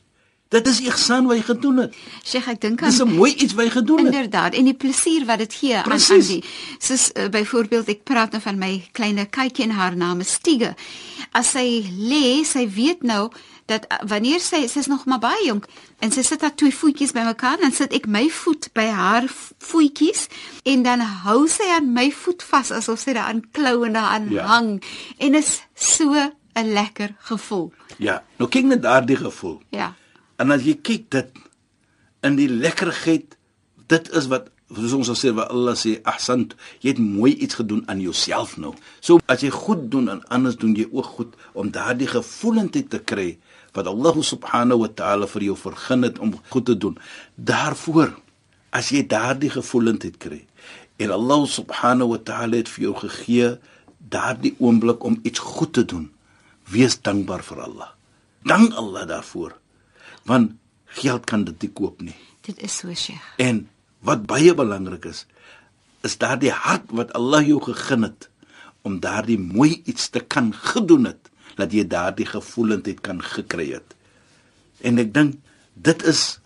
Dit 0.50 0.66
is 0.66 0.80
ihsan 0.82 1.26
wat 1.30 1.36
jy 1.38 1.42
gedoen 1.46 1.76
het. 1.78 1.92
Sheikh, 2.26 2.48
ek 2.50 2.60
dink 2.60 2.82
aan 2.82 2.90
Dis 2.90 2.98
'n 3.00 3.12
mooi 3.14 3.32
iets 3.34 3.54
wat 3.54 3.64
jy 3.68 3.70
gedoen 3.70 3.98
het. 4.04 4.14
Inderdaad, 4.14 4.54
en 4.58 4.64
die 4.64 4.74
plesier 4.74 5.24
wat 5.26 5.38
dit 5.38 5.52
gee 5.54 5.76
aan 5.76 5.84
aan 5.84 5.88
Presies. 5.90 6.26
die 6.26 6.44
soos 6.78 7.10
uh, 7.14 7.28
byvoorbeeld 7.28 7.88
ek 7.88 8.02
praat 8.04 8.32
nou 8.32 8.42
van 8.42 8.58
my 8.58 8.82
kleine 8.92 9.26
kykie 9.30 9.64
en 9.64 9.70
haar 9.70 9.96
naam 9.96 10.20
is 10.20 10.32
Stige. 10.32 10.74
As 11.32 11.50
sy 11.50 11.84
lê, 11.98 12.42
sy 12.44 12.66
weet 12.68 13.02
nou 13.02 13.30
dat 13.66 13.86
uh, 13.92 13.96
wanneer 14.08 14.40
sy 14.40 14.66
sy's 14.66 14.86
nog 14.90 15.04
maar 15.06 15.18
baie 15.22 15.46
jonk 15.46 15.66
en 16.00 16.10
sy 16.10 16.22
sit 16.22 16.40
haar 16.42 16.54
twee 16.54 16.74
voetjies 16.74 17.12
bymekaar 17.12 17.60
dan 17.60 17.70
sit 17.72 17.92
ek 17.94 18.06
my 18.06 18.26
voet 18.30 18.68
by 18.74 18.86
haar 18.90 19.28
voetjies 19.58 20.26
en 20.64 20.82
dan 20.82 21.00
hou 21.00 21.46
sy 21.48 21.68
aan 21.76 21.92
my 21.92 22.10
voet 22.10 22.42
vas 22.42 22.70
asof 22.74 22.98
sy 22.98 23.12
daaraan 23.12 23.44
klou 23.52 23.84
en 23.86 23.92
daaraan 23.92 24.26
Ja. 24.30 24.46
hang 24.46 24.82
en 25.18 25.34
is 25.34 25.62
so 25.76 26.10
'n 26.56 26.72
lekker 26.72 27.14
gevoel. 27.18 27.72
Ja, 27.98 28.22
nou 28.38 28.48
kyk 28.50 28.64
net 28.64 28.82
daardie 28.82 29.16
gevoel. 29.16 29.60
Ja. 29.70 29.94
En 30.40 30.54
as 30.54 30.64
jy 30.64 30.78
kyk 30.80 31.10
dit 31.12 31.42
in 32.24 32.38
die 32.38 32.48
lekkerheid, 32.48 33.36
dit 33.92 34.10
is 34.16 34.28
wat 34.32 34.48
soos 34.70 34.94
ons 34.94 35.08
sal 35.10 35.18
sê 35.18 35.32
wat 35.34 35.50
Allah 35.50 35.74
sê, 35.78 35.96
ahsant, 36.08 36.54
jy 36.80 36.94
het 36.94 37.00
mooi 37.02 37.32
iets 37.42 37.58
gedoen 37.58 37.82
aan 37.90 38.00
jouself 38.02 38.54
nou. 38.60 38.72
So 39.02 39.18
as 39.30 39.42
jy 39.44 39.50
goed 39.54 39.88
doen 39.92 40.08
aan 40.12 40.22
anders 40.30 40.58
doen 40.60 40.76
jy 40.78 40.86
ook 40.92 41.08
goed 41.16 41.34
om 41.58 41.72
daardie 41.74 42.08
gevoelendheid 42.10 42.90
te 42.92 43.00
kry 43.02 43.32
wat 43.74 43.90
Allah 43.90 44.20
subhanahu 44.26 44.84
wa 44.84 44.90
ta'ala 45.00 45.28
vir 45.30 45.48
jou 45.50 45.56
vergun 45.58 46.06
het 46.06 46.20
om 46.22 46.36
goed 46.54 46.68
te 46.70 46.76
doen. 46.78 46.96
Daarvoor 47.34 48.14
as 48.74 48.92
jy 48.94 49.02
daardie 49.10 49.50
gevoelendheid 49.50 50.20
kry 50.22 50.44
en 51.02 51.14
Allah 51.16 51.46
subhanahu 51.50 52.14
wa 52.14 52.20
ta'ala 52.30 52.62
het 52.62 52.70
vir 52.70 52.88
jou 52.88 52.94
gegee 53.02 53.56
daardie 54.10 54.54
oomblik 54.58 55.02
om 55.06 55.18
iets 55.26 55.42
goed 55.42 55.74
te 55.74 55.84
doen, 55.84 56.08
wees 56.70 56.96
dankbaar 57.02 57.42
vir 57.46 57.66
Allah. 57.66 57.90
Dank 58.46 58.74
Allah 58.78 59.06
daarvoor 59.10 59.58
want 60.28 60.56
geld 61.00 61.26
kan 61.26 61.44
dit 61.44 61.66
nie 61.66 61.72
koop 61.72 62.02
nie. 62.02 62.16
Dit 62.46 62.60
is 62.62 62.76
so, 62.82 62.94
Sheikh. 62.94 63.24
En 63.38 63.68
wat 64.06 64.26
baie 64.28 64.54
belangrik 64.56 65.04
is, 65.10 65.26
is 66.06 66.16
daardie 66.20 66.52
hart 66.52 66.92
wat 66.96 67.12
Allah 67.18 67.44
jou 67.46 67.60
gegee 67.62 68.00
het 68.02 68.28
om 68.82 69.00
daardie 69.00 69.38
mooi 69.38 69.82
iets 69.84 70.08
te 70.08 70.20
kan 70.20 70.54
gedoen 70.56 71.10
het, 71.10 71.28
dat 71.60 71.74
jy 71.76 71.84
daardie 71.84 72.26
gevoelendheid 72.26 73.02
kan 73.04 73.20
gekry 73.20 73.74
het. 73.74 73.96
En 74.80 74.96
ek 75.02 75.12
dink 75.12 75.36
dit 75.76 76.04
is 76.08 76.40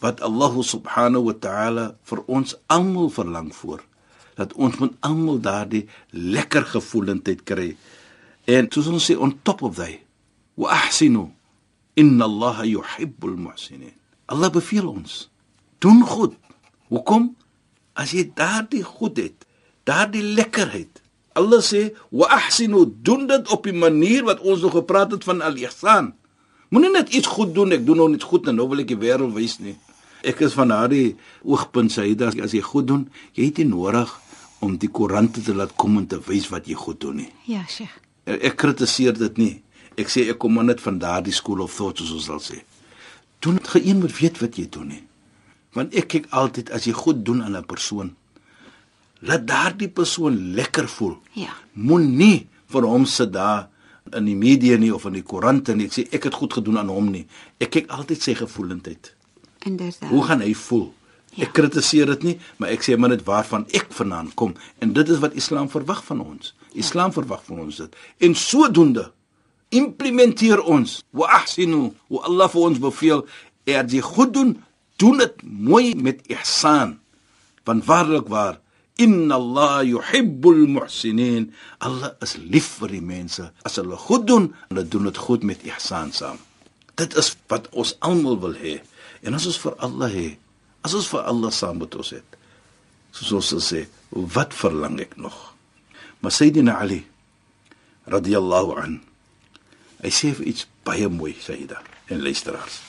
wat 0.00 0.22
Allah 0.24 0.56
subhanahu 0.64 1.28
wa 1.28 1.36
ta'ala 1.40 1.84
vir 2.08 2.22
ons 2.26 2.56
almal 2.72 3.10
verlang 3.12 3.52
voor 3.56 3.84
dat 4.36 4.52
ons 4.60 4.76
moet 4.80 4.92
almal 5.04 5.38
daardie 5.40 5.86
lekker 6.12 6.66
gevoelendheid 6.76 7.44
kry. 7.48 7.70
En 8.44 8.68
soos 8.72 8.88
ons 8.92 9.04
sê 9.10 9.16
on 9.16 9.32
top 9.44 9.64
of 9.64 9.78
that, 9.80 9.96
wa 10.60 10.74
ahsinu 10.76 11.30
inna 11.96 12.24
Allah 12.24 12.64
yuhibbul 12.68 13.36
muhsinin. 13.36 13.94
Allah 14.28 14.50
beveel 14.52 14.88
ons 14.88 15.26
doen 15.80 16.02
goed. 16.04 16.34
Hoekom? 16.92 17.34
As 17.96 18.12
jy 18.12 18.26
daardie 18.36 18.84
goed 18.84 19.18
het, 19.18 19.46
daardie 19.88 20.22
lekkerheid. 20.22 21.00
Allah 21.36 21.60
sê 21.64 21.90
wa 22.12 22.28
ahsinu 22.36 22.84
doen 23.04 23.26
dit 23.28 23.50
op 23.52 23.66
die 23.68 23.76
manier 23.76 24.24
wat 24.28 24.40
ons 24.40 24.62
nog 24.64 24.76
gepraat 24.76 25.12
het 25.16 25.24
van 25.24 25.42
al-ihsan. 25.44 26.12
Moenie 26.68 26.90
net 26.92 27.12
iets 27.14 27.28
goed 27.30 27.54
doen, 27.54 27.72
ek 27.76 27.84
doen 27.86 28.00
nou 28.02 28.08
net 28.12 28.24
goed 28.26 28.48
en 28.48 28.56
nou 28.58 28.68
wil 28.70 28.82
ek 28.82 28.90
die 28.90 29.00
wêreld 29.00 29.34
wys 29.36 29.58
nie. 29.62 29.76
Ek 30.26 30.40
is 30.42 30.56
van 30.56 30.72
daardie 30.72 31.14
oogpunt 31.44 31.92
sê 31.94 32.08
dat 32.18 32.36
as 32.42 32.56
jy 32.56 32.64
goed 32.64 32.88
doen, 32.88 33.04
jy 33.36 33.50
het 33.50 33.60
nie 33.62 33.68
nodig 33.70 34.10
om 34.64 34.74
die 34.80 34.90
koerante 34.90 35.44
te 35.44 35.54
laat 35.54 35.76
kom 35.78 36.00
en 36.00 36.08
te 36.10 36.18
wys 36.26 36.48
wat 36.50 36.66
jy 36.66 36.76
goed 36.78 37.00
doen 37.04 37.20
nie. 37.22 37.30
Ja, 37.46 37.62
Sheikh. 37.68 37.94
Ek 38.26 38.56
kritiseer 38.58 39.14
dit 39.14 39.38
nie. 39.38 39.54
Ek 39.96 40.10
sê 40.12 40.26
ek 40.30 40.38
kom 40.42 40.56
maar 40.56 40.68
net 40.68 40.80
van 40.84 40.98
daardie 41.00 41.34
school 41.34 41.62
of 41.64 41.74
thought 41.74 41.98
soos 41.98 42.12
ons 42.12 42.28
sal 42.28 42.42
sê. 42.42 42.60
Doen 43.40 43.60
dit 43.60 43.68
geen 43.68 44.00
moet 44.00 44.16
weet 44.18 44.40
wat 44.42 44.58
jy 44.60 44.66
doen 44.72 44.90
nie. 44.92 45.02
Want 45.76 45.94
ek 45.96 46.08
kyk 46.14 46.26
altyd 46.30 46.72
as 46.76 46.86
jy 46.88 46.92
goed 46.96 47.24
doen 47.24 47.42
aan 47.42 47.56
'n 47.56 47.64
persoon, 47.64 48.14
laat 49.20 49.46
daardie 49.46 49.88
persoon 49.88 50.54
lekker 50.54 50.88
voel. 50.88 51.16
Ja. 51.32 51.52
Moenie 51.72 52.48
vir 52.66 52.82
hom 52.82 53.06
sit 53.06 53.32
daar 53.32 53.68
in 54.12 54.24
die 54.24 54.36
media 54.36 54.76
nie 54.76 54.94
of 54.94 55.04
in 55.04 55.12
die 55.12 55.22
koerante 55.22 55.74
nie. 55.74 55.86
Ek 55.86 55.92
sê 55.92 56.06
ek 56.12 56.24
het 56.24 56.34
goed 56.34 56.52
gedoen 56.52 56.78
aan 56.78 56.88
hom 56.88 57.10
nie. 57.10 57.26
Ek 57.58 57.70
kyk 57.70 57.90
altyd 57.90 58.22
sy 58.22 58.34
gevoelendheid. 58.34 59.14
Inderdaad. 59.66 60.10
Hoe 60.10 60.22
gaan 60.24 60.40
hy 60.40 60.54
voel? 60.54 60.92
Ek 61.36 61.52
kritiseer 61.52 62.06
dit 62.14 62.22
nie, 62.22 62.38
maar 62.56 62.72
ek 62.72 62.84
sê 62.86 62.96
maar 62.96 63.12
net 63.12 63.24
waarvan 63.26 63.66
ek 63.76 63.90
vanaand 63.92 64.34
kom 64.34 64.54
en 64.80 64.94
dit 64.96 65.08
is 65.12 65.20
wat 65.20 65.34
Islam 65.36 65.68
verwag 65.68 66.00
van 66.04 66.22
ons. 66.24 66.54
Islam 66.72 67.12
verwag 67.12 67.42
van 67.44 67.60
ons 67.66 67.76
dit. 67.82 67.98
En 68.24 68.34
sodoende 68.34 69.10
implementeer 69.74 70.62
ons 70.62 71.00
wa 71.16 71.30
ahsinu 71.40 71.90
wa 72.12 72.22
Allah 72.28 72.50
vir 72.52 72.68
ons 72.68 72.82
beveel 72.82 73.24
er 73.66 73.88
jy 73.90 74.02
goed 74.04 74.34
doen, 74.34 74.54
doen 75.00 75.18
dit 75.18 75.42
mooi 75.42 75.94
met 75.98 76.22
ihsan. 76.30 76.98
Want 77.66 77.86
waarlik 77.88 78.30
waar 78.30 78.60
Inna 78.96 79.36
Allah 79.36 79.84
yuhibbul 79.84 80.64
muhsinin. 80.72 81.52
Allah 81.84 82.14
is 82.24 82.36
lief 82.40 82.78
vir 82.80 82.94
die 82.96 83.04
mense 83.04 83.50
as 83.68 83.76
hulle 83.76 83.98
goed 84.00 84.24
doen, 84.28 84.54
hulle 84.70 84.84
doen 84.88 85.10
dit 85.10 85.18
goed 85.20 85.44
met 85.44 85.60
ihsan 85.68 86.14
saam. 86.16 86.40
Dit 86.96 87.12
is 87.20 87.34
wat 87.52 87.68
ons 87.76 87.92
almal 88.00 88.40
wil 88.40 88.56
hê. 88.56 88.78
En 89.20 89.36
as 89.36 89.44
ons 89.50 89.58
vir 89.60 89.76
Allah 89.84 90.08
hê, 90.08 90.28
as 90.80 90.96
ons 90.96 91.10
vir 91.12 91.28
Allah 91.28 91.52
saam 91.52 91.82
met 91.82 91.92
ons 91.98 92.14
het, 92.16 92.38
soos 93.12 93.34
ons 93.36 93.52
sal 93.52 93.64
sê, 93.64 93.82
wat 94.12 94.56
verlang 94.56 94.96
ek 95.02 95.18
nog? 95.20 95.36
Maar 96.24 96.32
Sayyidina 96.32 96.78
Ali 96.80 97.02
radhiyallahu 98.08 98.78
an 98.80 99.00
hy 100.02 100.10
sê 100.10 100.32
vir 100.34 100.46
iets 100.46 100.66
baie 100.84 101.08
mooi 101.08 101.34
Sayyida 101.40 101.80
en 102.08 102.22
luisteraars. 102.22 102.80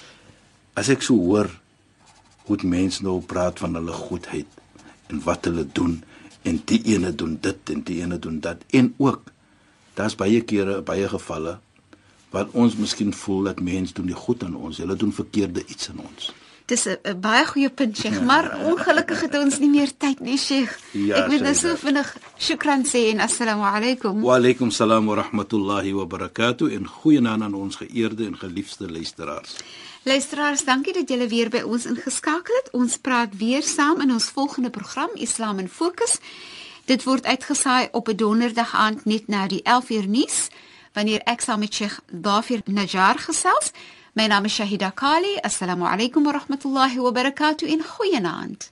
As 0.75 0.89
ek 0.89 1.01
so 1.01 1.15
hoor 1.15 1.49
hoe 2.47 2.57
mense 2.63 3.03
nou 3.03 3.21
praat 3.21 3.59
van 3.59 3.75
hulle 3.75 3.91
goedheid 3.91 4.47
en 5.09 5.21
wat 5.23 5.45
hulle 5.45 5.65
doen 5.73 6.03
en 6.43 6.61
die 6.65 6.81
ene 6.93 7.11
doen 7.15 7.37
dit 7.41 7.69
en 7.73 7.81
die 7.83 8.01
ene 8.01 8.19
doen 8.19 8.39
dat 8.39 8.57
en 8.71 8.93
ook 8.97 9.31
daar's 9.95 10.15
baie 10.15 10.41
kere 10.41 10.81
baie 10.81 11.07
gevalle 11.09 11.57
wat 12.31 12.51
ons 12.53 12.75
miskien 12.77 13.13
voel 13.13 13.43
dat 13.43 13.59
mense 13.63 13.93
doen 13.93 14.05
nie 14.05 14.15
goed 14.15 14.43
aan 14.43 14.55
ons, 14.55 14.77
hulle 14.77 14.95
doen 14.95 15.13
verkeerde 15.13 15.63
iets 15.67 15.89
aan 15.89 15.99
ons. 16.03 16.31
Dis 16.67 16.85
'n 16.87 17.19
baie 17.21 17.45
goeie 17.45 17.69
punt, 17.69 17.97
Sheikh, 17.97 18.21
maar 18.21 18.59
ongelukkig 18.65 19.21
het 19.21 19.35
ons 19.39 19.59
nie 19.59 19.69
meer 19.69 19.91
tyd 19.97 20.19
nie, 20.19 20.37
Sheikh. 20.37 20.77
Ja, 20.91 21.15
Ek 21.23 21.29
wil 21.29 21.39
nou 21.39 21.55
so 21.55 21.69
dit. 21.69 21.79
vinnig 21.79 22.17
shukran 22.39 22.85
sê 22.85 23.09
en 23.11 23.19
assalamu 23.19 23.63
alaykum. 23.63 24.21
Wa 24.21 24.35
alaykum 24.35 24.71
salaam 24.71 25.05
wa 25.05 25.15
rahmatullahi 25.15 25.93
wa 25.93 26.05
barakatuh 26.05 26.73
en 26.75 26.87
goeienaand 26.87 27.43
aan 27.43 27.53
ons 27.53 27.75
geëerde 27.75 28.25
en 28.25 28.37
geliefde 28.37 28.91
luisteraars. 28.91 29.55
Luisteraars, 30.03 30.63
dankie 30.65 30.93
dat 30.93 31.09
julle 31.09 31.27
weer 31.27 31.49
by 31.49 31.61
ons 31.67 31.85
ingeskakel 31.85 32.55
het. 32.61 32.69
Ons 32.71 32.97
praat 32.97 33.33
weer 33.37 33.63
saam 33.63 34.01
in 34.01 34.11
ons 34.11 34.29
volgende 34.29 34.69
program 34.69 35.09
Islam 35.15 35.59
in 35.59 35.69
Fokus. 35.69 36.19
Dit 36.85 37.03
word 37.03 37.25
uitgesaai 37.25 37.87
op 37.91 38.07
'n 38.07 38.15
donderdag 38.15 38.75
aand 38.75 39.05
net 39.05 39.27
na 39.27 39.47
die 39.47 39.61
11uur 39.63 40.07
nuus 40.07 40.47
wanneer 40.93 41.21
ek 41.25 41.41
saam 41.41 41.59
met 41.59 41.73
Sheikh 41.73 41.99
Dafir 42.11 42.61
Najjar 42.65 43.17
gesels. 43.17 43.71
My 44.13 44.27
naam 44.27 44.45
is 44.45 44.55
Shahida 44.55 44.91
Kali. 44.93 45.37
Assalamu 45.41 45.85
alaykum 45.85 46.23
wa 46.23 46.31
rahmatullahi 46.31 46.97
wa 46.97 47.11
barakatuh 47.11 47.69
en 47.69 47.83
goeienaand. 47.83 48.71